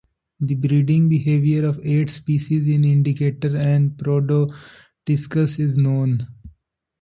The 0.39 0.55
breeding 0.55 1.09
behavior 1.09 1.63
of 1.67 1.79
eight 1.83 2.09
species 2.09 2.67
in 2.67 2.83
"Indicator" 2.83 3.55
and 3.55 3.91
"Prodotiscus" 3.95 5.59
is 5.59 5.77
known. 5.77 6.27